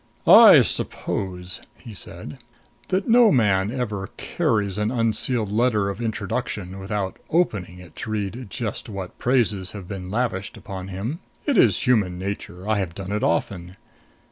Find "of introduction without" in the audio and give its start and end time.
5.89-7.17